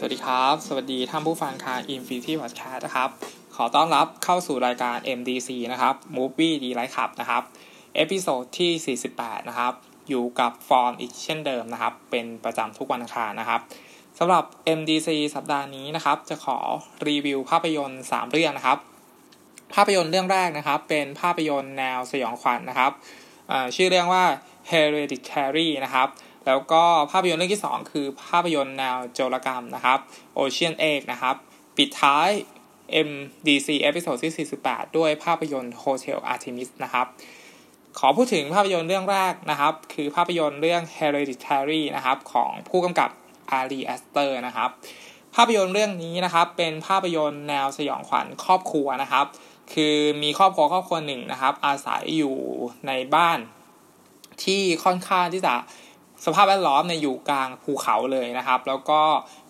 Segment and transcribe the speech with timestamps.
[0.00, 3.10] สวัสดีครับ สวัสดีท่านผู้ฟังคา Infinity Podcast นะครับ
[3.56, 7.42] ขอต้อนรับเข้าสู่รายการ MDC นะครับ Movie Delight Club นะครับ
[7.94, 9.72] episode ที่ 48 นะครับ
[10.08, 13.60] อยู่กับฟอร์มอีกเช่นเดิมนะครับ เป็นประจำทุกวันอังคารนะครับ
[14.18, 14.44] สำหรับ
[14.78, 16.58] MDC สัปดาห์นี้นะครับ จะขอ
[17.08, 18.78] รีวิวภาพยนตร์ 3 เรื่องนะครับ
[19.74, 22.92] ภาพยนตร์เรื่องแรกนะครับ เป็นภาพยนตร์แนวสยองขวัญนะครับ
[23.74, 24.24] ชื่อเรื่องว่า
[24.70, 26.08] Hereditary นะครับ
[26.46, 29.98] แล้วก็ภาพยนตร์เรื่องที่ 2 คือภาพยนตร์แนวโจรกรรมนะครับ
[30.38, 31.36] Ocean Eight นะครับ
[31.76, 32.28] ปิดท้าย
[33.08, 37.06] MDC episode ที่ 48 ด้วยภาพยนตร์ Hotel Artemis นะครับ
[37.98, 43.10] ขอพูดถึงภาพยนตร์เรื่องแรกนะครับ คือภาพยนตร์เรื่อง Hereditary นะครับ ของผู้กำกับ
[43.50, 44.70] Ari Aster นะครับ
[45.34, 49.26] ภาพยนตร์เรื่องนี้นะครับ เป็นภาพยนตร์แนวสยองขวัญครอบครัวนะครับ
[49.72, 52.36] คือมีครอบครัวครอบครัวหนึ่งนะครับ อาศัยอยู่
[52.86, 53.38] ในบ้าน
[54.44, 55.54] ที่ค่อนข้างที่จะ
[56.24, 59.00] สภาพแวดล้อมในอยู่กลางภูเขาเลยนะครับ แล้วก็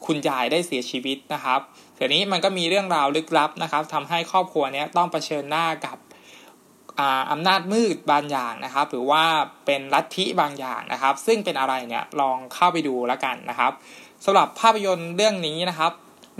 [0.06, 1.60] คุณยายได้เสียชีวิตนะครับ
[1.98, 5.98] ทีนี้มันก็มีเรื่องราวลึกลับนะครับทำให้ครอบครัวนี้ต้องเผชิญหน้ากับ
[7.30, 9.24] อำนาจมืดบางอย่างนะครับ หรือว่า
[9.66, 13.72] เป็นลัทธิบางอย่างนะครับ ซึ่งเป็นอะไรเนี่ยลองเข้าไปดูแล้วกันนะครับ
[14.24, 15.92] สำหรับภาพยนตร์เรื่องนี้นะครับ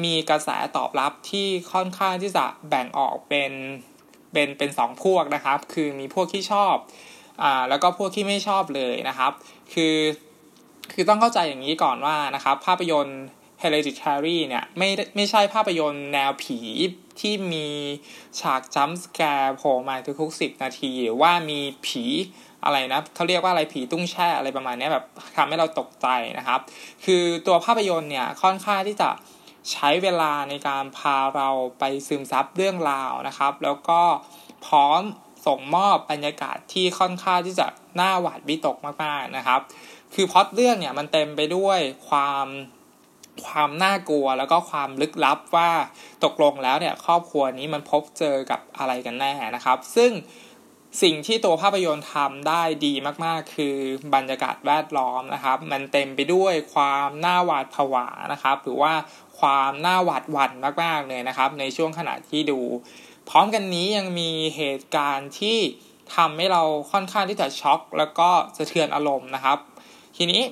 [0.05, 3.53] มีกระแสตอบรับที่ค่อนข้างที่จะแบ่งออกเป็น
[4.33, 6.75] เป็นเป็นสองพวกนะครับ คือมีพวกที่ชอบ
[7.43, 9.33] อ่าแล้วก็พวกที่ไม่ชอบเลยนะครับ
[9.73, 9.97] คือ
[10.93, 13.23] คือต้องเข้าใจอย่างนี้ก่อนว่านะครับ ภาพยนตร์
[13.63, 16.59] Hereditary เนี่ยไม่ไม่ใช่ภาพยนตร์แนวผี
[17.21, 17.67] ที่มี
[18.41, 22.05] ฉากจัมส์แกร์โผล่มาทุกสิบนาที หรือว่ามีผี
[22.65, 25.05] อะไรนะเขาเรียกว่าอะไรผีตุ้งแช่อะไรประมาณนี้แบบ
[25.37, 26.07] ทำให้เราตกใจ
[26.39, 26.61] นะครับ
[27.05, 29.11] คือตัวภาพยนตร์เนี่ยค่อนข้างที่จะ
[29.73, 31.49] ใช้เวลาในการพาเรา
[31.79, 34.01] ไปซึมซับเรื่องราวนะครับ แล้วก็
[34.67, 35.01] พร้อม
[35.47, 37.67] ส่งมอบบรรยากาศที่ค่อนข้างที่จะ
[38.01, 39.61] น่าหวาดวิตกมากๆนะครับ
[40.15, 41.79] คือพอดเรื่องเนี่ยมันเต็มไปด้วย
[42.09, 42.47] ความ
[43.47, 45.71] ความน่ากลัวแล้วก็ความลึกลับว่า
[46.25, 50.13] ตกลงแล้วเนี่ยครอบครัวนี้มันพบเจอกับอะไรกันแน่นะครับ ซึ่ง
[51.03, 52.93] สิ่งที่ตัวภาพยนตร์ทำได้ดี
[53.25, 53.77] มากๆ คือ
[54.15, 58.93] บรรยากาศแวดล้อมนะครับ มันเต็มไปด้วยความน่าหวาดผวานะครับ หรือว่า
[59.41, 62.61] ความน่าหวาดหวั่นมากๆเลยนะครับ ในช่วงขณะที่ดู
[63.29, 65.59] พร้อมกันนี้ยังมีเหตุการณ์ที่
[66.15, 66.63] ทำให้เรา
[66.93, 69.59] ค่อนข้างที่จะช็อกแล้วก็สะเทือนอารมณ์นะครับ
[70.17, 70.43] ทีนี้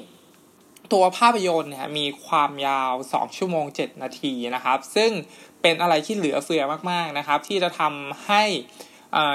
[0.92, 5.10] ตัวภาพยนตร์เนี่ยมีความยาว 2 ชั่วโมง 7 นาทีนะครับ ซึ่ง
[5.62, 8.42] เป็นอะไรที่เหลือเฟือมากๆนะครับ ที่จะทำให้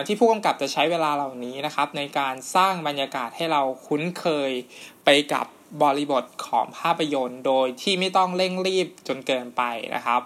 [0.08, 4.52] ที่ผู้กำกับจะใช้เวลาเหล่านี้นะครับ ในการสร้างบรรยากาศให้เราคุ้นเคย
[5.06, 5.46] ไปกับ
[5.84, 9.64] บริบทของภาพยนตร์ โดยที่ไม่ต้องเร่งรีบจนเกินไป
[9.96, 10.22] นะครับ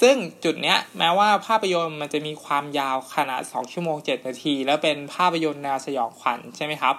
[0.00, 6.94] ซึ่งจุดเนี้ยแม้ว่าภาพยนตร์มันจะมีความยาวขนาด 2 ชั่วโมง 7 นาที แล้วเป็นภาพยนตร์แนวสยองขวัญใช่ไหมครับ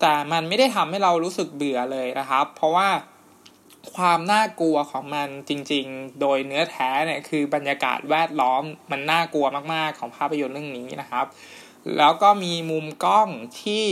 [0.00, 2.88] แต่มันไม่ได้ทำให้เรารู้สึกเบื่อเลยนะครับ เพราะว่า
[3.96, 11.26] ความน่ากลัวของมันจริงๆ โดยเนื้อแท้เนี่ยคือบรรยากาศแวดล้อมมันน่ากลัวมากๆของภาพยนตร์เรื่องนี้นะครับ
[11.98, 13.28] แล้วก็มีมุมกล้อง
[13.62, 13.86] ที่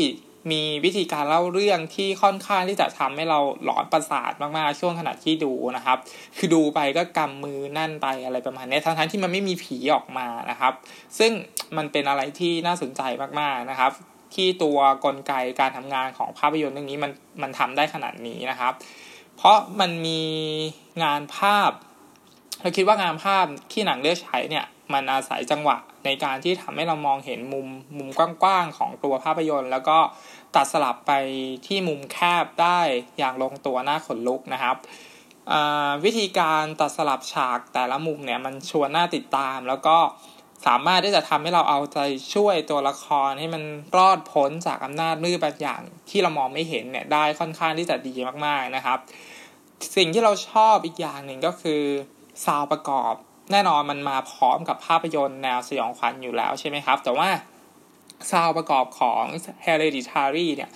[0.53, 5.99] มีวิธีการเล่าเรื่องที่ค่อนข้างที่จะทำให้เราหลอนประสาทมากๆ ช่วงขณะที่ดูนะครับ
[6.37, 10.73] คือดูไปก็กำมือนั่นไปอะไรประมาณนี้ทั้งๆที่มันไม่มีผีออกมานะครับ
[11.19, 11.33] ซึ่ง
[11.77, 13.03] มันเป็นอะไรที่น่าสนใจ
[13.41, 13.93] มากๆนะครับ
[14.35, 18.73] ที่ตัวกลไกการทำงานของภาพยนตร์เรื่องนี้มันมันทำได้ขนาดนี้นะครับ
[19.37, 20.23] เพราะมันมี
[21.05, 21.71] งานภาพ
[22.61, 27.67] เราคิดว่างานภาพที่หนังเลือกใช้เนี่ย มันอาศัยจังหวะในการที่ทำให้เรามองเห็นมุม
[27.99, 29.99] มุมกว้างๆของตัวภาพยนตร์ แล้วก็
[30.57, 31.13] ตัดสลับไป
[31.67, 32.81] ที่มุมแคบได้
[33.19, 34.77] อย่างลงตัวหน้าขนลุกนะครับ
[36.05, 39.99] วิธีการตัดสลับฉากแต่ละมุมเนี่ยมันชวนน่าติดตาม แล้วก็
[40.67, 41.99] สามารถที่จะทำให้เราเอาใจ
[42.35, 43.63] ช่วยตัวละครให้มัน
[43.97, 48.15] รอดพ้นจากอำนาจมืดบางอย่างที่เรามองไม่เห็นเนี่ยได้ค่อนข้างที่จะดี
[48.47, 48.99] มากๆนะครับ
[49.97, 51.83] สิ่งที่เราชอบอีกอย่างหนึ่งก็คือ
[52.45, 53.15] ซาวประกอบ
[53.53, 57.29] แน่นอนมันมาพร้อมกับภาพยนตร์แนวสยองขวัญอยู่แล้วใช่ไหมครับ แต่ว่า
[58.31, 59.23] ซาวประกอบของ
[59.65, 60.71] Hereditary เนี่ย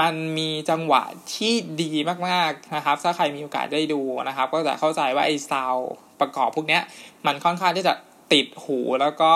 [0.00, 1.02] มันมีจังหวะ
[1.34, 1.92] ที่ดี
[2.28, 5.76] มากๆนะครับ ถ้าใครมีโอกาสได้ดูนะครับ ก็จะเข้าใจว่าไอ้ซาว
[6.20, 6.82] ประกอบพวกเนี้ย
[7.26, 7.94] มันค่อนข้างที่จะ
[8.32, 9.32] ติดหูแล้วก็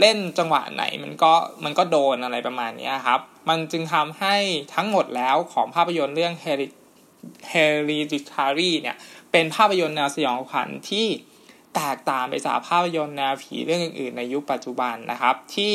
[0.00, 1.32] เล่นจังหวะไหนมันก็
[1.64, 4.36] มันก็โดนอะไรประมาณนี้ครับ มันจึงทำให้
[4.74, 6.34] ทั้งหมดแล้วของภาพยนตร์เรื่อง
[7.52, 8.96] Hereditary เนี่ย
[9.32, 11.06] เป็นภาพยนตร์แนวสยองขวัญที่
[11.74, 15.74] แตกต่างไปจากภาพยนตร์แนวผีเรื่องอื่นๆในยุคปัจจุบันนะครับ ที่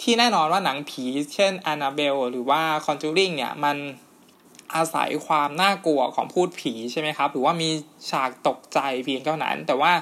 [0.00, 1.04] ที่แน่นอนว่าหนังผี
[1.34, 3.76] เช่น Annabelle หรือว่า Conjuring เนี่ยมัน
[4.74, 7.68] อาศัยความน่ากลัวของพูดผีใช่ไหมครับ หรือว่ามี
[8.10, 9.92] ฉากตกใจเพียงเท่านั้น แต่ว่า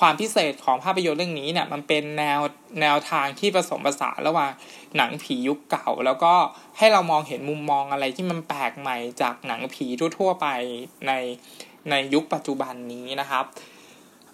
[0.00, 2.40] ความพิเศษของภาพยนตร์เรื่องนี้เนี่ยมันเป็นแนว
[2.80, 4.52] แนวทางที่ผสมผสานระหว่าง
[4.96, 6.34] หนังผียุคเก่า แล้วก็
[6.78, 9.86] ให้เรามองเห็นมุมมองอะไรที่มันแปลกใหม่จากหนังผี
[10.18, 10.46] ทั่วๆไป
[11.06, 11.12] ใน
[11.90, 13.44] ในยุคปัจจุบันนี้นะครับ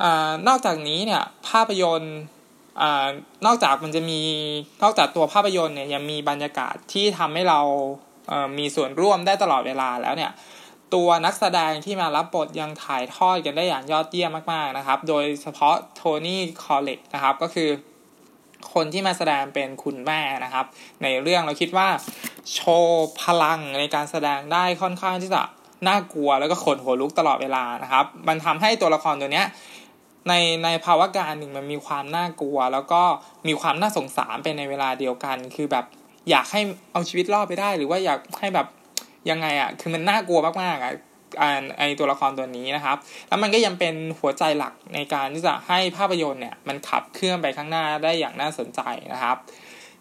[0.02, 0.05] อ
[0.49, 2.17] นอกจากนี้เนี่ยภาพยนตร์
[3.47, 4.20] นอกจากมันจะมี
[4.82, 7.61] นอกจากตัวภาพยนตร์เนี่ยยังมีบรรยากาศที่ทำให้เรา
[8.58, 10.31] มีส่วนร่วมได้ตลอดเวลาแล้วเนี่ย
[10.94, 17.69] ตัวนักแสดงที่มารับบทยังถ่ายทอดกันได้อย่างยอดเยี่ยมมาก ๆ นะครับ โดยเฉพาะ Toni Collette นะครับ ก็คือ
[18.73, 20.67] คนที่มาแสดงเป็นคุณแม่นะครับ
[21.03, 21.88] ในเรื่องเราคิดว่า
[22.55, 25.43] โชว์พลังในการแสดงได้ค่อนข้างที่จะ
[25.88, 29.46] น่ากลัวแล้วก็ขนหัวลุกตลอดเวลานะครับ มันทำให้ตัวละครตัวเนี้ย
[30.28, 30.32] ใน
[30.64, 33.02] ในภาวะการหนึ่งมันมีความน่ากลัว แล้วก็
[33.49, 35.84] มีความน่าสงสารเป็นในเวลาเดียวกัน คือแบบ
[36.31, 36.61] อยากให้
[36.93, 38.67] เอาชีวิตรอดไปได้ หรือว่าอยากให้แบบ
[39.31, 40.93] ยังไงอะคือมันน่ากลัวมากๆอะ
[41.78, 42.96] ไอตัวละครตัวนี้นะครับ
[43.28, 48.81] แล้วมันก็ยังเป็นหัวใจหลักในการที่จะให้ภาพยนตร์เนี่ยมันขับเคลื่อนไปข้างหน้าได้อย่างน่าสนใจ
[49.12, 49.37] นะครับ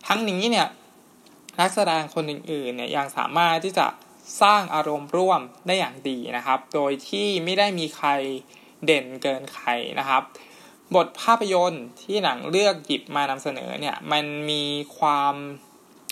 [0.07, 0.67] ทั้งนี้เนี่ย
[1.59, 3.87] นักแสดงคนอื่นๆเนี่ยยังสามารถที่จะ
[4.41, 8.09] สร้างอารมณ์ร่วมได้อย่างดีนะครับ โดยที่ไม่ได้มีใคร
[8.85, 10.21] เด่นเกินใครนะครับ
[10.95, 14.63] บทภาพยนตร์ที่หนังเลือกหยิบมานำเสนอเนี่ยมันมี
[14.97, 15.33] ความ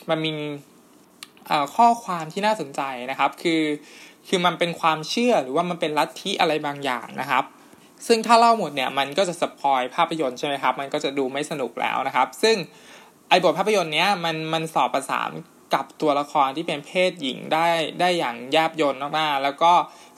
[0.09, 0.31] มันมี
[1.75, 2.81] ข้อความที่น่าสนใจ
[3.11, 3.63] นะครับ คือ
[4.27, 7.43] คือมันเป็นความเชื่อหรือว่ามันเป็นลัทธิอะไรบางอย่างนะครับ
[8.07, 12.55] ซึ่งถ้าเล่าหมดเนี่ยมันก็จะสปอยภาพยนตร์ใช่ไหมครับ มันก็จะดูไม่สนุกแล้วนะครับ ซึ่ง
[13.29, 15.31] ไอบทภาพยนตร์เนี้ยมันมันสอบประสาน
[15.73, 17.67] กับตัวละครที่เป็นเพศหญิงได้
[17.99, 19.73] ได้อย่างแยบยนต์มากๆแล้วก็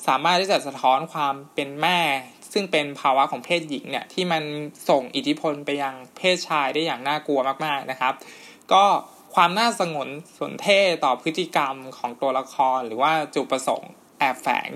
[0.07, 2.00] สามารถที่จะสะท้อนความเป็นแม่
[2.54, 4.44] ซึ่งเป็นภาวะของเพศหญิงเนี่ยที่มัน
[4.90, 8.13] ส่งอิทธิพลไปยังเพศชายได้อย่างน่ากลัวมากๆนะครับ
[8.74, 8.84] ก็
[9.36, 10.10] ความน่าสงน
[10.40, 14.69] สนเท่ต่อพฤติกรรมของตัวละคร หรือว่าจุดประสงค์แอบแฝง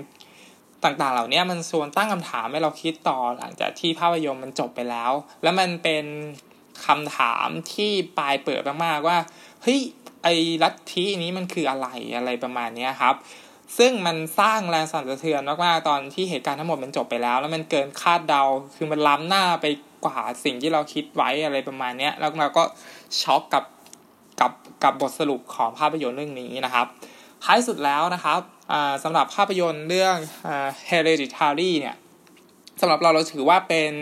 [0.84, 5.12] ต่างๆ เหล่านี้มันชวนตั้งคำถามให้เราคิดต่อหลังจากที่ภาพยนตร์มันจบไปแล้ว
[5.42, 6.04] แล้วมันเป็น
[6.86, 9.18] คำถามที่ปลายเปิดมากๆว่า
[9.62, 9.80] เฮ้ย
[10.22, 13.14] ไอ้ลัทธินี้มันคืออะไรอะไรประมาณนี้ครับ
[13.78, 18.42] ซึ่งมันสร้างแรงสั่นสะเทือนมากๆตอนที่เหตุการณ์ทั้งหมดมันจบไปแล้ว แล้วมันเกินคาดเดา
[18.76, 19.66] คือมันล้ำหน้าไป
[20.04, 22.62] กว่าสิ่งที่เราคิดไว้อะไรประมาณนี้แล้วเราก็
[23.22, 23.64] ช็อกกับ
[24.40, 24.52] กับ
[24.84, 26.86] กับบทสรุปของภาพยนตร์เรื่องนี้นะครับ
[27.44, 28.40] ท้ายสุดแล้วนะครับ
[29.04, 30.16] สำหรับภาพยนตร์เรื่อง
[30.88, 31.96] Hereditary เนี่ย
[32.80, 33.92] สำหรับเราเราถือว่าเป็น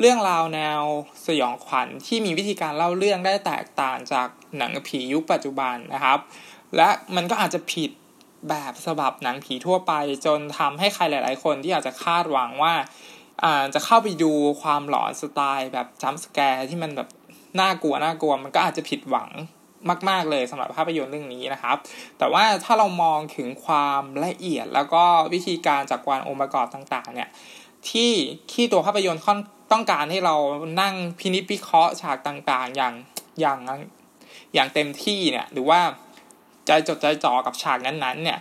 [0.00, 0.82] เรื่องราวแนว
[1.26, 6.18] สยองขวัญที่มีวิธีการเล่าเรื่องได้แตกต่างจากหนังผียุคปัจจุบันนะครับ
[6.76, 7.90] และมันก็อาจจะผิด
[8.48, 9.92] แบบสบับหนังผีทั่วไป
[10.26, 12.74] จนทำให้ใครหลาย ๆ คนที่อาจจะคาดหวังว่า
[13.74, 14.32] จะเข้าไปดู
[14.62, 17.08] ความหลอนสไตล์แบบจัมส์แกร์ที่มันแบบ
[17.60, 19.30] น่ากลัวน่ากลัวมันก็อาจจะผิดหวัง
[20.08, 21.76] มาก ๆ เลยสำหรับภาพยนตร์เรื่องนี้นะครับ
[22.18, 27.28] แต่ว่าถ้าเรามองถึงความละเอียดแล้วก็วิธีการจากวานองค์ประกอบต่าง ๆ เนี่ย
[27.88, 28.12] ที่
[28.52, 29.38] ที่ตัวภาพยนตร์ค่อน
[29.72, 30.36] ต้องการให้เรา
[30.80, 32.94] นั่งพินิจพิเคราะห์ฉากต่าง ๆ อย่าง
[33.40, 33.58] อย่าง
[34.54, 35.80] อย่างเต็มที่เนี่ยหรือว่า
[36.70, 38.38] ใจจดใจจ่อกับฉากนั้นๆเนี่ย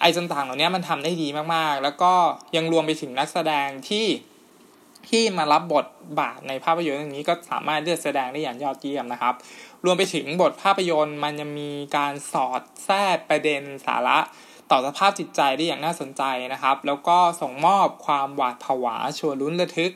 [0.00, 2.12] ไอ้ต่างๆเหล่านี้มันทำได้ดีมากๆ แล้วก็
[2.56, 4.06] ยังรวมไปถึงนักแสดงที่
[5.08, 5.86] ที่มารับบท
[6.20, 9.34] บาทในภาพยนตร์เรื่องนี้ก็สามารถที่จะแสดงได้อย่างยอดเยี่ยมนะครับ
[9.84, 14.18] รวมไปถึงบทภาพยนตร์มันยังมีการสอดแทรกประเด็นสาระ
[14.70, 16.22] ต่อสภาพจิตใจได้อย่างน่าสนใจ
[16.52, 19.92] นะครับ แล้วก็ส่งมอบความหวาดผวาชวนลุ้นระทึก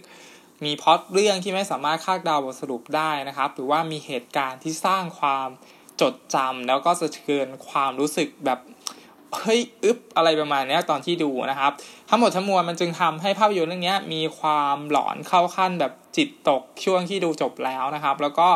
[0.65, 5.49] มีพอดเรื่องที่ไม่สามารถคาดเดาบทสรุปได้นะครับ หรือว่ามีเหตุการณ์ที่สร้างความ
[6.01, 8.61] จดจำแล้วก็สะเทือนความรู้สึกแบบ
[9.41, 11.73] เฮ้ยอึ๊บอะไรประมาณนี้ตอนที่ดูนะครับ
[12.11, 18.49] ทั้งหมดทั้งมวลมันจึงทำให้ภาพยนตร์เรื่องนี้มีความหลอนเข้าขั้นแบบจิตตกช่วงที่ดูจบแล้วนะครับ แล้วก็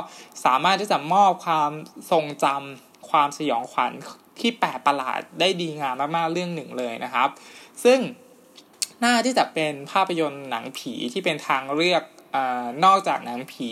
[0.44, 1.70] สามารถที่จะมอบความ
[2.10, 3.92] ทรงจำความสยองขวัญ
[4.40, 7.28] ที่แปลกประหลาดได้ดีงามมากๆเรื่องหนึ่งเลยนะครับ
[7.84, 7.98] ซึ่ง
[9.04, 12.02] น่าที่จะเป็นภาพยนตร์หนังผีที่เป็นทางเลือก
[12.34, 12.38] อ
[12.84, 13.70] นอกจากหนังผี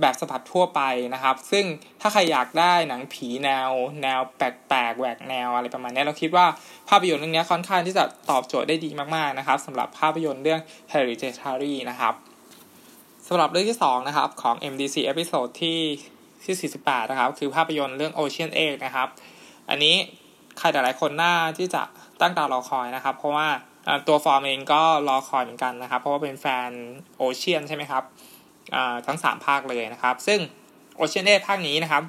[0.00, 0.80] แบบสะพัดทั่วไป
[1.14, 1.64] นะครับ ซึ่ง
[2.00, 3.70] ถ้าใครอยากได้หนังผีแนว
[4.02, 6.46] แนวแปลกๆแหวกแนวอะไรประมาณนี้เราคิดว่า
[6.88, 10.60] ภาพยนตร์เรื่องนี้ค่อนข้างที่จะตอบโจทย์ได้ดีมากๆนะครับสำหรับภาพยนตร์เรื่อง
[10.92, 12.14] Hereditary นะครับ
[13.28, 15.80] สำหรับเรื่องที่2นะครับของ MDC episode ที่
[16.44, 19.08] ที่48นะครับคือภาพยนตร์เรื่อง Ocean 8นะครับ
[19.70, 19.96] อันนี้
[20.58, 21.82] ใครหลายๆคนน่าที่จะ
[22.20, 23.48] ตั้งตารอคอยนะครับ เพราะว่า
[24.06, 26.70] ตัวฟอร์มเองก็รอคอยเหมือนกันนะครับ เพราะว่าเป็นแฟน
[27.18, 28.02] Ocean ใช่ไหมครับ
[29.06, 30.40] ทั้งสามภาคเลยนะครับ ซึ่ง
[30.96, 32.02] โอเชียนเอภาคนี้นะครับ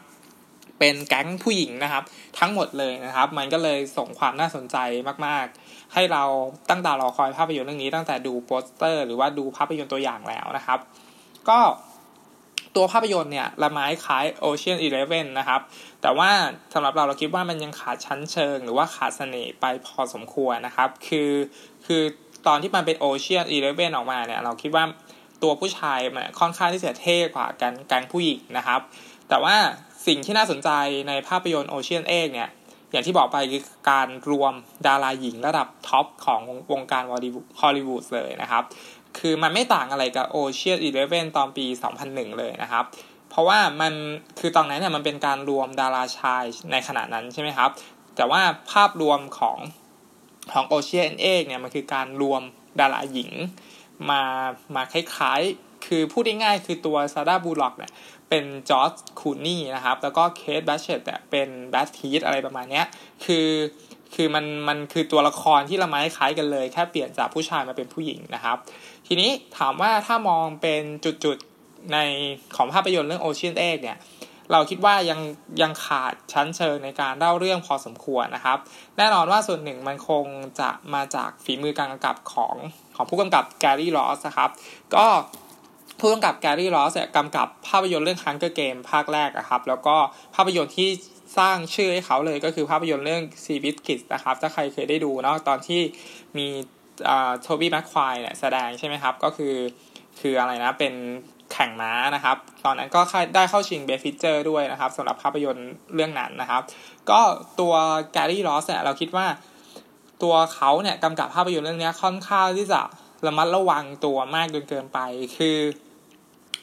[0.80, 2.04] เป็นแก๊งผู้หญิงนะครับ
[2.40, 4.78] ทั้งหมดเลยนะครับ มันก็เลยส่งความน่าสนใจ
[5.26, 6.24] มาก ๆ ให้เรา
[6.70, 10.80] ตั้งตารอคอยภาพยนตร์เรื่องนี้ตั้งแต่ดูโปสเตอร์ หรือว่าดูภาพยนตร์ตัวอย่างแล้วนะครับ
[11.50, 11.60] ก็
[12.76, 15.62] ตัวภาพยนตร์เนี่ยละไม้คล้าย Ocean Eleven นะครับ
[16.02, 16.30] แต่ว่า
[16.74, 21.32] สำหรับเราเราคิดว่ามันยังขาดชั้นเชิง หรือว่าขาดเสน่ห์ไปพอสมควรนะครับ คือ
[21.86, 22.02] คือ
[22.48, 24.86] ตอนที่มันเป็น Ocean Eleven ออกมาเนี่ย เราคิดว่า
[25.44, 28.80] ตัวผู้ชายมันค่อนข้างที่จะเท่กว่ากันแก๊งผู้หญิงนะครับ
[29.30, 29.56] แต่ว่า
[30.08, 30.70] สิ่งที่น่าสนใจ
[31.08, 32.50] ในภาพยนตร์ Ocean เอกเนี่ย
[32.92, 34.54] อย่างที่บอกไปคือการรวม
[34.88, 37.18] ดาราหญิงระดับท็อปของวงการฮอ
[37.70, 38.64] ลลีวูดเลยนะครับ
[39.18, 41.66] คือมันไม่ต่างอะไรกับ Ocean Eleven ตอนปี
[42.02, 42.84] 2001 เลยนะครับ
[43.30, 43.94] เพราะว่ามัน
[44.40, 47.70] คือตอนนั้นเนี่ยมันเป็นการรวมดาราชายในขณะนั้นใช่ไหมครับ
[48.16, 49.58] แต่ว่าภาพรวมของ
[50.54, 52.42] ของ Ocean Eight เนี่ยมันคือการรวม
[52.80, 53.32] ดาราหญิง
[54.10, 54.22] มา
[54.76, 57.92] มาคล้ายๆ คือพูดง่ายๆคือตัว Sandra Bullock เนี่ย
[58.30, 62.82] เป็น George Clooney นะครับ แล้วก็ Cate Blanchett เนี่ยเป็น Brad Pitt อะไรประมาณนี้
[63.26, 63.48] คือ
[64.16, 68.58] คือมันมันคือตัวละครที่ละม้ายคล้ายกันเลย แค่เปลี่ยนจากผู้ชายมาเป็นผู้หญิงนะครับ
[69.08, 70.84] ทีนี้ถามว่าถ้ามองเป็น
[71.26, 71.98] จุดๆใน
[72.56, 73.98] ของภาพยนตร์เรื่อง Ocean Eight เนี่ย
[74.52, 75.20] เราคิดว่ายัง
[75.62, 78.58] ยังขาดชั้นเชิงในการเล่าเรื่องพอสมควรนะครับ
[78.98, 80.26] แน่นอนว่าส่วนหนึ่งมันคง
[80.60, 82.56] จะมาจากฝีมือการกำกับของ
[82.96, 84.50] ของผู้กำกับแกรี่ลอสนะครับ
[84.96, 85.06] ก็
[86.00, 89.96] ผู้กำกับแกรี่ลอสเนี่ยกำกับภาพยนตร์เรื่อง Hunger Game ภาคแรกนะครับ แล้วก็
[90.36, 90.90] ภาพยนตร์ที่
[91.38, 95.82] สร้างชื่อให้เขาเลยก็คือภาพยนตร์เรื่อง Sea b i s c u i t นะครับ ถ้าใครเคยได้ดูเนาะตอนที่
[96.38, 96.48] มี
[97.42, 99.56] โทบี้แมคควายเนี่ยแสดงใช่ไหมครับ ก็คือ
[100.20, 100.94] คืออะไรนะเป็น
[101.54, 103.02] แข่งม้านะครับ ตอนนั้นก็
[103.36, 106.62] ได้เข้าชิงเบฟิเจอร์ด้วยนะครับสำหรับภาพยนตร์เรื่องนั้นนะครับ
[107.10, 107.20] ก็
[107.60, 107.74] ตัว
[108.14, 109.26] แกรี่ลอสเนี่ยเราคิดว่า
[110.24, 112.82] ตัวเขาเนี่ยกำกับภาพยนตร์เรื่องนี้ค่อนข้างที่จะ
[113.26, 115.00] ระมัดระวังตัวมากจนเกินไป
[115.38, 115.60] คือ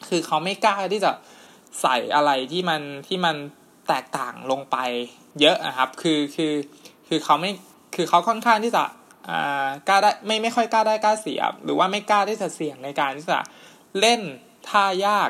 [0.07, 1.11] คือเขาไม่กล้าที่จะ
[1.81, 3.35] ใส่อะไรที่มันที่มัน
[3.87, 4.77] แตกต่างลงไป
[5.41, 6.53] เยอะนะครับ คือคือ
[7.07, 7.51] คือเขาไม่
[7.95, 8.83] คือเขาค่อนข้างที่จะ
[9.29, 13.39] อ่ากล้าได้ไม่ไม่ค่อยกล้าได้กล้าเสีย หรือว่าไม่กล้าที่จะเสี่ยงในการที่จะ
[13.99, 14.21] เล่น
[14.69, 15.29] ท่ายาก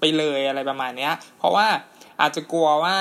[0.00, 1.66] ไปเลยอะไรประมาณนี้เพราะว่า
[2.20, 2.98] อาจจะกลัวว่า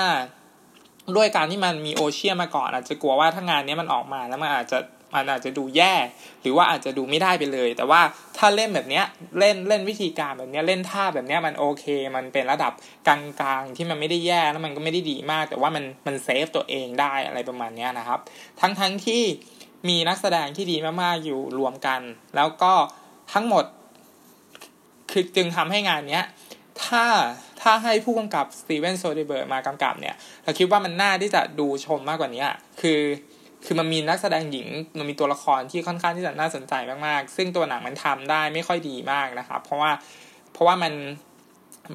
[1.16, 4.80] ด้วยการที่มันมีโอเชียมาก่อน อาจจะกลัวว่าถ้างานนี้มันออกมาแล้วมันอาจจะ
[5.14, 5.94] มันอาจจะดูแย่
[6.42, 8.02] หรือว่าอาจจะดูไม่ได้ไปเลย แต่ว่า
[8.38, 9.06] ถ้าเล่นแบบเนี้ย
[9.40, 11.86] เล่นเล่นวิธีการแบบเนี้ยเล่นท่าแบบเนี้ยมันโอเค
[12.16, 12.74] มันเป็นระดับ
[13.08, 13.18] กลา
[13.60, 18.20] งๆที่มันไม่ได้แย่แล้วมันก็ไม่ได้ดีมาก แต่ว่ามันมันเซฟตัวเองได้อะไรประมาณนี้นะครับ
[18.62, 19.24] ทั้งทั้งที่
[19.90, 22.02] มีนักแสดงที่ดีมากๆอยู่รวมกัน
[22.36, 22.74] แล้วก็
[23.34, 23.66] ทั้งหมด
[25.12, 26.26] คือจึงทำให้งานเนี้ย
[26.86, 27.06] ถ้า
[27.68, 32.46] ถ้าให้ผู้กำกับ Steven Soderbergh มากำกับเนี่ยเราคิดว่ามันน่าที่จะดูชมมากกว่านี้
[32.82, 33.02] คือ
[33.66, 36.74] คือมันมีนักแสดงหญิงมันมีตัวละครที่ค่อนข้างที่จะน่าสนใจ
[37.08, 39.92] มากๆ ซึ่งตัวหนังมันทำได้ไม่ค่อยดีมากนะครับ เพราะว่า
[40.54, 40.94] เพราะว่ามัน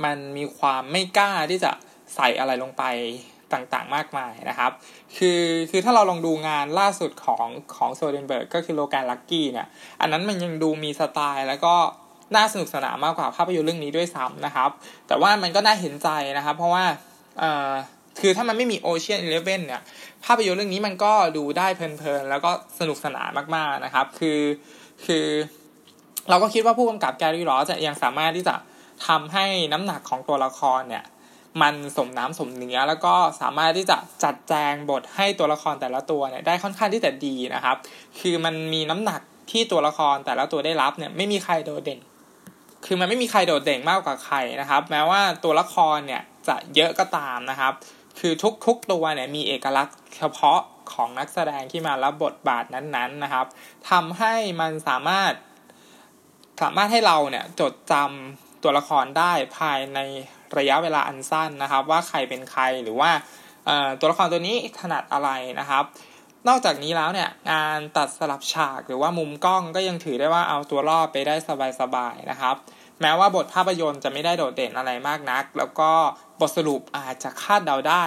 [0.04, 1.72] มันมีความไม่กล้าที่จะ
[2.14, 2.84] ใส่อะไรลงไป
[3.52, 4.72] ต่างๆ มากมายนะครับ
[5.16, 9.68] คือคือถ้าเราลองดูงานล่าสุดของของ Soderbergh ก็คือ Logan Lucky เนี่ย
[10.00, 11.74] อันนั้นมันยังดูมีสไตล์แล้วก็
[12.36, 14.70] น่าสนุกสนานมากกว่าภาพยนตร์เรื่องนี้ด้วยซ้ำนะครับ
[15.08, 16.84] แต่ว่ามันก็น่าเห็นใจนะครับ เพราะว่า
[17.38, 17.70] เอ่อ
[18.20, 19.82] คือถ้ามันไม่มี Ocean Eleven เนี่ย
[20.24, 24.40] ภาพยนตร์เรื่องนี้มันก็ดูได้เพลินๆ แล้วก็สนุกสนานมากๆนะครับ คือ
[25.06, 25.26] คือ
[26.30, 28.54] เราก็คิดว่าผู้กำกับ Gary Ross จะยังสามารถที่จะ
[29.06, 31.04] ทำให้น้ำหนักของตัวละครเนี่ย
[31.62, 37.76] มันสมน้ำสมเนื้อแล้วก็สามารถที่จะจัดแจงบทให้ตัวละครแต่ละตัวเนี่ยได้ค่อนข้างที่จะดีนะครับ
[38.20, 39.20] คือมันมีน้ำหนัก
[39.50, 42.00] ที่ตัวละครแต่ละตัวได้รับเนี่ยไม่มีใครโดดเด่น
[42.84, 47.72] คือมันไม่มีใครโดดเด่นมากกว่าใครนะครับ แม้ว่าตัวละครเนี่ยจะเยอะก็ตามนะครับ
[48.18, 48.32] คือ
[48.66, 50.60] ทุกๆตัวเนี่ยมีเอกลักษณ์เฉพาะ
[50.92, 53.46] ของนักแสดงที่มารับบทบาทนั้นๆนะครับ
[53.90, 55.32] ทำให้มันสามารถ
[56.62, 59.98] สามารถให้เราเนี่ยจดจำตัวละครได้ภายใน
[60.58, 63.10] ระยะเวลาอันสั้นนะครับ ว่าใครเป็นใครหรือว่า
[64.00, 65.84] ตัวละครตัวนี้ถนัดอะไรนะครับ
[66.49, 71.34] นอกจากนี้แล้วเนี่ยงานตัดสลับฉากหรือว่ามุมกล้องก็ยังถือได้ว่าเอาตัวรอดไปได้
[71.80, 72.56] สบายๆนะครับ
[73.00, 75.90] แม้ว่าบทภาพยนตร์จะไม่ได้โดดเด่นอะไรมากนัก แล้วก็
[76.40, 78.04] บทสรุปอาจจะคาดเดาได้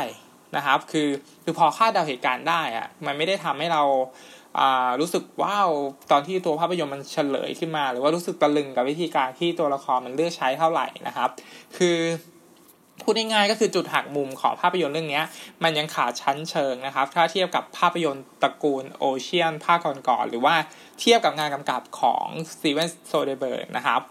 [0.56, 1.10] นะครับ คือ
[1.44, 3.84] คือพอคาดเดาเหตุการณ์ได้อะมันไม่ได้ทำให้เรา
[5.00, 5.70] รู้สึกว้าว
[6.12, 11.30] ตอนที่ตัวภาพยนตร์มันเฉลยขึ้นมา หรือว่ารู้สึกตะลึงกับวิธีการที่ตัวละครมันเลือกใช้เท่าไหร่นะครับ
[11.78, 11.98] คือ
[13.02, 15.22] พูดง่ายๆก็คือจุดหักมุมของภาพยนตร์เรื่องนี้
[15.64, 20.56] มันยังขาดชั้นเชิงนะครับ ถ้าเทียบกับภาพยนตร์ตระกูล Ocean ภาคก่อนๆหรือว่า
[21.00, 24.02] เทียบกับงานกำกับของ Steven Soderbergh นะครับ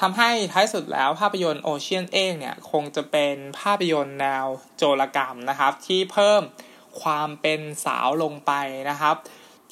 [0.00, 4.46] ทำให้ท้ายสุดแล้วภาพยนตร์ Ocean Eight เนี่ย คงจะเป็นภาพยนตร์แนว
[4.76, 6.42] โจรกรรมนะครับ ที่เพิ่ม
[7.02, 8.52] ความเป็นสาวลงไป
[8.90, 9.16] นะครับ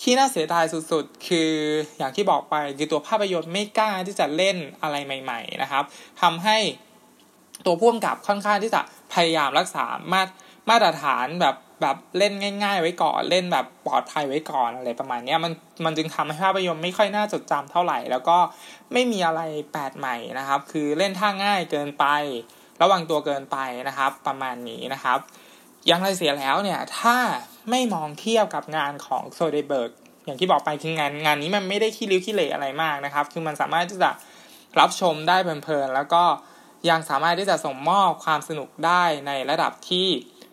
[0.02, 1.52] ที่น่าเสียดายสุดๆ คือ
[1.98, 5.84] อย่างที่บอกไปคือตัวภาพยนตร์ไม่กล้าที่จะเล่นอะไรใหม่ ๆ นะครับ
[6.22, 6.58] ทำให้
[7.66, 8.80] ตัวพ่วงกับค่อนข้างที่จะ
[9.14, 10.30] พยายามรักษามาตร
[10.68, 12.32] มาตรฐานแบบแบบเล่น
[12.64, 15.52] ง่าย ๆ ไว้ก่อนเล่นแบบปลอดภัยไว้ก่อนอะไรประมาณนี้มัน
[15.84, 18.38] มันจึงทำให้ภาพยนตร์ไม่ค่อยน่าจดจำเท่าไหร่ แล้วก็
[18.92, 19.40] ไม่มีอะไร
[19.72, 22.04] แปลกใหม่นะครับ คือเล่นท่าง่ายเกินไป
[22.82, 23.58] ระวังตัวเกินไป
[23.88, 25.18] นะครับ ประมาณนี้นะครับ
[25.90, 27.16] ยังไรเสียแล้วเนี่ยถ้า
[27.70, 29.90] ไม่มองเทียบกับงานของโซเดเบิร์ก
[30.24, 34.10] อย่างที่บอกไปคืองานงานนี้มันไม่ได้ขี้ริ้วขี้เหร่อะไรมากนะครับ คือมันสามารถที่จะ
[34.80, 36.22] รับชมได้เพลินๆแล้วก็
[36.90, 40.06] ยังสามารถที่จะส่งมอบความสนุกได้ในระดับที่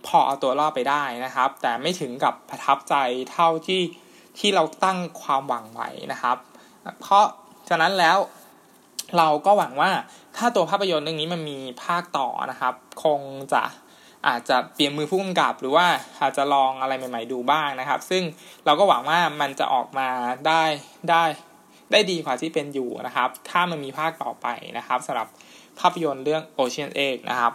[0.08, 2.96] พอเอาตัวรอดไปได้นะครับ แต่ไม่ถึงกับประทับใจ
[3.32, 3.82] เท่าที่
[4.40, 6.38] ที่เราตั้งความหวังไว้นะครับ
[7.00, 7.26] เพราะ
[7.70, 8.18] ฉะนั้นแล้ว
[9.18, 9.92] เราก็หวังว่า
[10.38, 12.74] ถ้าตัวภาพยนตร์เรื่องนี้มันมีภาคต่อนะครับ
[13.04, 13.20] คง
[13.54, 13.64] จะ
[14.28, 15.86] อาจจะเปลี่ยนมือผู้กำกับหรือว่า
[16.22, 18.24] อาจจะลองอะไรใหม่ ๆ ดูบ้างนะครับ ซึ่ง
[18.66, 20.08] เราก็หวังว่ามันจะออกมา
[20.48, 20.64] ได้
[21.10, 21.24] ได้
[21.92, 24.48] ได้ดีกว่าที่เป็นอยู่นะครับ ถ้ามันมีภาคต่อไป
[24.78, 25.28] นะครับสำหรับ
[25.80, 27.54] ภาพยนตร์เรื่อง Ocean 8นะครับ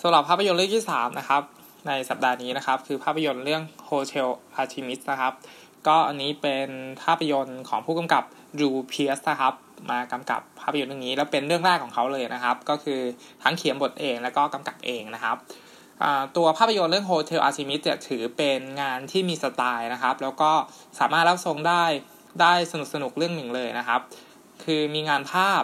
[0.00, 1.42] สำหรับภาพยนตร์เรื่องที่ 3 นะครับ
[1.88, 4.28] ในสัปดาห์นี้นะครับ คือภาพยนตร์เรื่อง Hotel
[4.60, 5.32] Artemis นะครับ
[5.86, 6.68] ก็อันนี้เป็น
[7.02, 8.24] ภาพยนตร์ของผู้กำกับ
[8.60, 9.54] รูเพียสนะครับ
[9.90, 13.00] มากำกับภาพยนตร์เรื่องนี้ แล้วเป็นเรื่องแรกของเขาเลยนะครับ ก็คือ
[13.42, 15.36] ทั้งเขียนบทเองแล้วก็กำกับเองนะครับ
[16.36, 20.50] ตัวภาพยนตร์เรื่อง Hotel Artemis จะถือเป็นงานที่มีสไตล์นะครับ แล้วก็
[20.98, 21.84] สามารถรับชมได้
[22.40, 24.00] ได้สนุกสนุกเรื่องหนึ่งเลยนะครับ
[24.64, 25.62] คือมีงานภาพ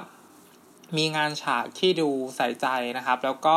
[0.98, 2.66] มีงานฉากที่ดูใส่ใจ
[2.96, 3.56] นะครับ แล้วก็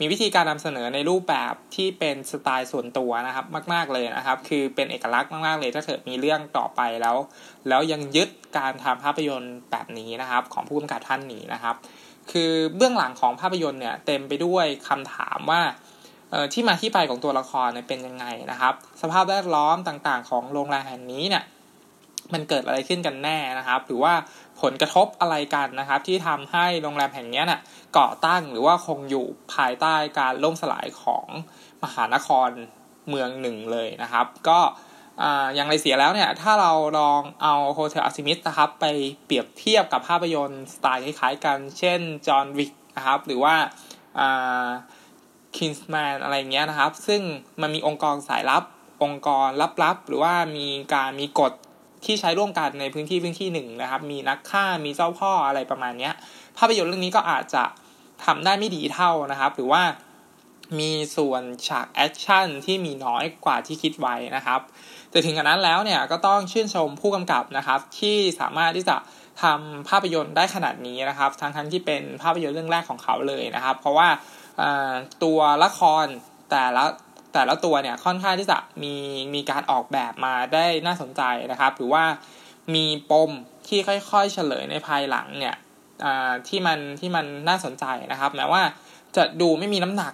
[0.00, 7.16] มีวิธีการนำเสนอในรูปแบบที่เป็นสไตล์ส่วนตัวนะครับ มาก ๆเลยนะครับ คือเป็นเอกลักษณ์มากๆเลย ถ้าเกิดมีเรื่องต่อไปแล้ว
[7.68, 11.76] แล้วยังยึดการทำภาพยนตร์แบบนี้นะครับ ของผู้กำกับท่านนี้นะครับ
[12.32, 15.60] คือเบื้องหลังของภาพยนตร์เนี่ยเต็มไปด้วยคำถามว่า
[16.52, 21.44] ที่มาที่ไปของตัวละครเนี่ยเป็นยังไงนะครับ สภาพแวดล้อมต่างๆ ของโรงแรมแห่งนี้เนี่ย
[22.34, 24.12] มันเกิดอะไรขึ้นกันแน่นะครับ หรือว่า
[24.62, 27.60] ผลกระทบอะไรกันนะครับ ที่ทำให้โรงแรมแห่งนี้น่ะ
[27.98, 31.26] ก่อตั้งหรือว่าคงอยู่ภายใต้การล่มสลายของ
[31.82, 32.50] มหานคร
[33.08, 34.60] เมืองหนึ่งเลยนะครับ ก็
[35.54, 38.84] อย่างไรเสียแล้วเนี่ย ถ้าเราลองเอา Hotel Artemis นะครับ ไป
[39.24, 43.54] เปรียบเทียบกับภาพยนตร์สไตล์คล้ายๆกัน เช่น John Wick นะครับ หรือว่า
[45.56, 47.22] Kingsman อะไรเงี้ยนะครับ ซึ่ง
[47.60, 48.64] มันมีองค์กรสายลับ
[49.02, 49.48] องค์กร
[49.82, 51.52] ลับๆ หรือว่ามีการมีกฎ
[52.04, 56.10] ที่ใช้ร่วมกันในพื้นที่พื้นที่หนึ่งนะครับ มีนักฆ่ามีเจ้าพ่ออะไรประมาณนี้
[56.58, 57.64] ภาพยนตร์เรื่องนี้ก็อาจจะ
[58.24, 59.82] ทำได้ไม่ดีเท่านะครับ หรือว่า
[60.80, 64.60] มีส่วนฉากแอคชั่นที่มีน้อยกว่าที่คิดไว้นะครับ
[65.10, 68.96] แต่ถึงกระนั้นแล้วเนี่ยก็ต้องชื่นชมผู้กำกับนะครับ ที่สามารถที่จะ
[69.42, 74.08] ทำภาพยนตร์ได้ขนาดนี้นะครับ ทั้งทั้งที่เป็นภาพยนตร์เรื่องแรกของเขาเลยนะครับ เพราะว่า
[75.22, 76.06] ตัวละคร
[76.50, 76.84] แต่ละ
[77.38, 78.94] แต่ละตัวเนี่ยค่อนข้างที่จะมี
[79.34, 81.22] มีการออกแบบมาได้น่าสนใจ
[81.52, 82.04] นะครับ หรือว่า
[82.74, 83.30] มีปม
[83.68, 85.56] ที่ค่อยๆเฉลยในภายหลังเนี่ย
[86.48, 88.62] ที่มันที่มันน่าสนใจนะครับ แม้ว่า
[89.16, 90.12] จะดูไม่มีน้ำหนัก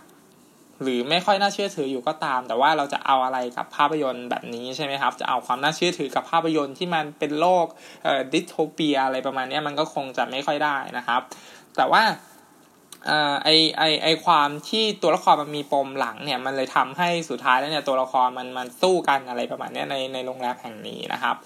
[0.82, 7.66] หรือไม่ค่อยน่าเชื่อถืออยู่ก็ตาม แต่ว่าเราจะเอาอะไรกับภาพยนตร์แบบนี้ใช่ไหมครับ จะเอาความน่าเชื่อถือกับภาพยนตร์ที่มันเป็นโลก
[8.32, 11.20] ดิสโทเปียอะไรประมาณนี้มันก็คงจะไม่ค่อยได้นะครับ
[11.76, 12.02] แต่ว่า
[13.44, 21.36] ไอไอไอความที่ตัวละครมันมีปมหลังเนี่ย มันเลยทำให้สุดท้ายแล้วเนี่ยตัวละครมันมันสู้กันอะไรประมาณนี้ในในโรงแรมแห่งนี้นะครับ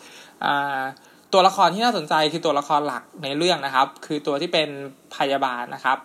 [1.33, 4.69] ตัวละครที่น่าสนใจคือตัวละครหลักในเรื่องนะครับ คือตัวที่เป็น
[5.17, 5.99] พยาบาลนะครับ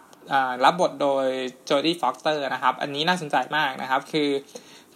[0.64, 1.26] รับบทโดย
[1.66, 4.30] Jodie Foster นะครับ อันนี้น่าสนใจมากนะครับ คือ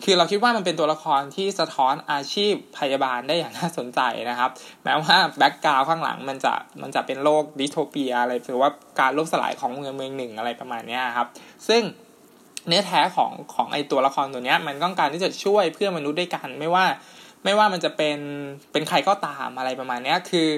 [0.03, 4.49] คือเราคิดว่ามันเป็นตัวละครที่สะท้อนอาชีพพยาบาลได้อย่างน่าสนใจนะครับ
[4.83, 11.27] แม้ว่า background ข้างหลังมันจะมันจะเป็นโลก dystopia อะไรหรือว่าการล่มสลายของเมืองเมืองหนึ่งอะไรประมาณนี้ครับ
[11.67, 11.81] ซึ่ง
[12.67, 16.85] เนื้อแท้ของของไอตัวละครตัวนี้มันต้องการที่จะช่วยเพื่อนมนุษย์ด้วยกันไม่ว่า
[17.43, 18.17] ไม่ว่ามันจะเป็น
[18.71, 20.49] เป็นใครก็ตามอะไรประมาณนี้คือ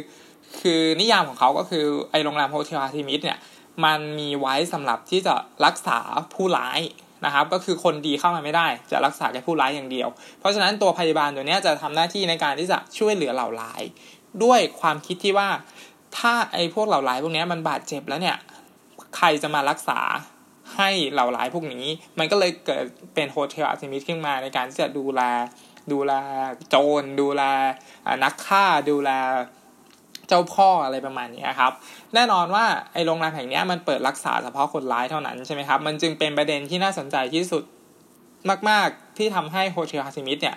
[0.60, 3.40] คือนิยามของเขาก็คือไอโรงแรม Hotel Artemis เนี่ย
[3.86, 5.34] มันมีไว้สำหรับที่จะ
[5.66, 6.00] รักษา
[6.34, 6.80] ผู้ร้าย
[7.26, 13.82] นะครับก็คือคนดีเข้ามาไม่ได้ จะรักษาแค่ผู้ร้ายอย่างเดียว เพราะฉะนั้นตัวพยาบาลตัวนี้จะทำหน้าที่ในการที่จะช่วยเหลือเหล่าร้าย
[14.44, 15.50] ด้วยความคิดที่ว่า
[16.18, 18.38] ถ้าไอ้พวกเหล่าร้ายพวกนี้มันบาดเจ็บแล้วเนี่ย
[19.18, 20.00] ใครจะมารักษา
[20.76, 21.86] ให้เหล่าร้ายพวกนี้
[22.20, 25.22] มันก็เลยเกิดเป็น Hotel Artemis ขึ้นมาในการที่จะดูแล
[25.92, 26.14] ดูแล
[26.70, 27.44] โจรดูแล
[28.24, 29.10] นักฆ่าดูแล
[30.30, 31.72] เจ้าพ่ออะไรประมาณนี้ครับ
[32.14, 37.64] แน่นอนว่าไอ้โรงแรมแห่งนี้มันเปิดรักษาเฉพาะคนร้ายเท่านั้นใช่ไหมครับ มันจึงเป็นประเด็นที่น่าสนใจที่สุด
[38.70, 40.56] มาก ๆ ที่ทำให้ Hotel Artemis เนี่ย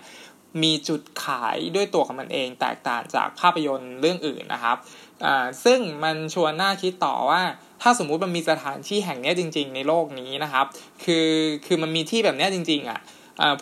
[0.63, 4.77] มีจุดขายด้วยตัวของมันเองแตกต่างจากภาพยนตร์เรื่องอื่นนะครับ
[5.25, 7.43] อ่าซึ่งมันชวนน่าคิดต่อว่า
[7.83, 10.67] ถ้าสมมุติมันมีสถานที่แห่งนี้จริง ๆ ในโลกนี้นะครับ
[11.05, 11.29] คือ
[11.67, 13.01] คือมันมีที่แบบนี้จริง ๆอะ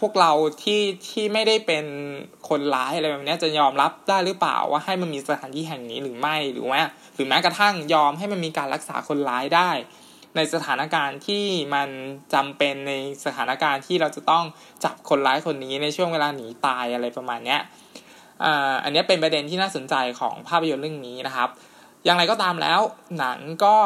[0.01, 1.85] พวกเราที่ที่ไม่ได้เป็น
[2.49, 6.81] คนร้ายอะไรแบบนี้จะยอมรับได้หรือเปล่าว่าให้มันมีสถานที่แห่งนี้หรือไม่หรือว่า
[7.15, 9.71] หรือแม้กระทั่งยอมให้มันมีการรักษาคนร้ายได้
[10.37, 11.89] ในสถานการณ์ที่มัน
[12.35, 12.93] จำเป็นใน
[13.25, 14.45] สถานการณ์ที่เราจะต้อง
[14.85, 17.57] จับคนร้ายคนนี้ในช่วงเวลาหนีตายอะไรประมาณนี้
[18.85, 21.49] อันนี้เป็นประเด็นที่น่าสนใจของภาพยนตร์เรื่องนี้นะครับ
[22.05, 22.81] อย่างไรก็ตามแล้ว
[23.19, 23.77] หนังก็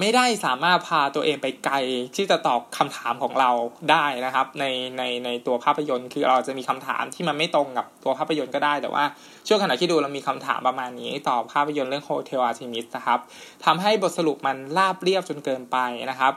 [0.00, 1.76] ไม่ได้สามารถพาตัวเองไปไกล
[2.16, 3.50] ที่จะตอบคำถามของเรา
[3.90, 4.64] ได้นะครับ ใน
[4.98, 9.04] ในในตัวภาพยนตร์คือเราจะมีคำถามที่มันไม่ตรงกับตัวภาพยนตร์ก็ได้ แต่ว่า
[9.46, 13.18] ช่วงขณะที่ดูเรามีคำถามประมาณนี้ต่อภาพยนตร์เรื่องโฮเทลอาร์ทิมิสนะครับ
[13.64, 15.76] ทำให้บทสรุปมันราบเรียบจนเกินไป
[16.10, 16.32] นะครับ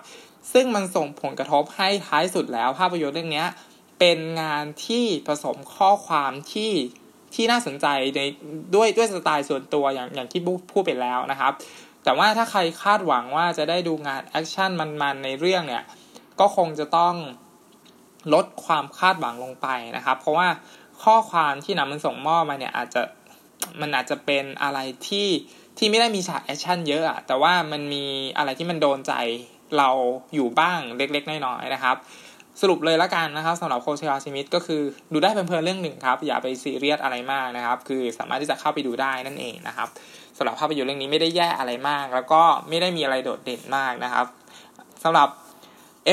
[0.54, 3.44] ซึ่งมันส่งผลกระทบให้ท้ายสุดแล้วภาพยนตร์เรื่องนี้
[4.00, 6.72] เป็นงานที่ผสมข้อความที่
[7.36, 8.22] ที่น่าสนใจใน
[8.76, 11.54] ด้วยด้วยสไตล์ส่วนตัวอย่างอย่างที่พูดไปแล้วนะครับ
[12.08, 15.84] แต่ว่าถ้าใครคาดหวังว่าจะได้ดูงานแอคชั่นมันๆในเรื่องเนี่ย
[16.40, 17.16] ก็คงจะต้อง
[18.34, 19.68] ลดความคาดหวังลงไป
[19.98, 20.48] นะครับ เพราะว่า
[21.04, 23.02] ข้อความที่นำมันส่งมอบมาเนี่ยอาจจะ
[23.82, 25.28] มันอาจจะเป็นอะไรที่
[25.78, 28.06] ที่ไม่ได้มีฉากแอคชั่นเยอะอะแต่ว่ามันมี
[28.38, 29.14] อะไรที่มันโดนใจ
[29.78, 29.90] เรา
[30.34, 31.96] อยู่บ้างเล็ก ๆ น้อยๆนะครับ
[32.62, 34.82] สรุปเลยละกันนะครับสำหรับโคเชลาชิมิตก็คือ
[35.14, 39.90] ดูได้เพลินๆเรื่องหนึ่งครับ อย่าไปซีเรียสอะไรมากนะครับ คือสามารถที่จะเข้าไปดูได้นั่นเองนะครับ
[40.38, 44.26] สำหรับภาพยนตร์เรื่องนี้ไม่ได้แย่อะไรมาก แล้วก็ไม่ได้มีอะไรโดดเด่นมากนะครับ
[45.04, 45.30] สำหรับ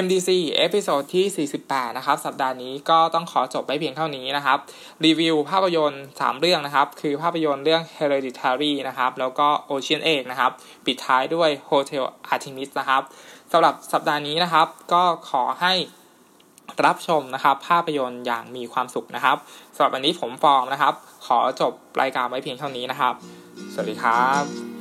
[0.04, 4.58] MDC episode ที่ 48 นะครับ สัปดาห์นี้ก็ต้องขอจบไปเพียงเท่านี้นะครับ
[5.04, 10.52] รีวิวภาพยนตร์ 3 เรื่องนะครับ คือภาพยนตร์เรื่อง Hereditary นะครับ แล้วก็ Ocean's Eight นะครับ
[10.86, 13.02] ปิดท้ายด้วย Hotel Artemis นะครับ
[13.52, 15.72] สำหรับสัปดาห์นี้นะครับ ก็ขอให้
[16.86, 19.36] รับชมนะครับ ภาพยนตร์อย่างมีความสุขนะครับ
[19.74, 20.94] สำหรับวันนี้ผมฟอร์มนะครับ
[21.26, 23.14] ขอจบรายการไว้เพียงเท่านี้นะครับ
[23.76, 24.73] สวัสดีครับ